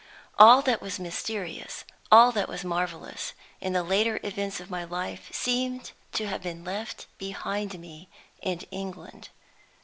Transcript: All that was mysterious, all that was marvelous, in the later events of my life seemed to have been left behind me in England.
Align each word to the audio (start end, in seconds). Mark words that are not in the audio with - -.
All 0.39 0.63
that 0.63 0.81
was 0.81 0.97
mysterious, 0.99 1.83
all 2.11 2.31
that 2.31 2.49
was 2.49 2.63
marvelous, 2.65 3.33
in 3.59 3.73
the 3.73 3.83
later 3.83 4.19
events 4.23 4.59
of 4.59 4.71
my 4.71 4.83
life 4.83 5.29
seemed 5.31 5.91
to 6.13 6.25
have 6.27 6.41
been 6.41 6.63
left 6.63 7.05
behind 7.19 7.77
me 7.79 8.09
in 8.41 8.61
England. 8.71 9.29